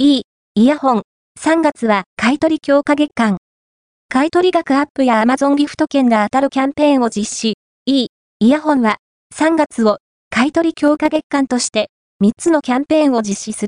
[0.00, 0.22] いい、
[0.54, 1.02] イヤホン。
[1.40, 3.38] 3月は買取強化月間。
[4.08, 7.54] 買取額アップや Amazon ギフト券が当たるキャンペーンを実施。
[7.84, 8.08] いい、
[8.38, 8.98] イヤホンは
[9.34, 9.98] 3月を
[10.30, 11.90] 買取強化月間として
[12.22, 13.66] 3つのキャンペーンを実施する。